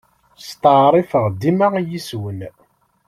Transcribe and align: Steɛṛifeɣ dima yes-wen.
Steɛṛifeɣ 0.47 1.25
dima 1.39 1.67
yes-wen. 1.91 2.39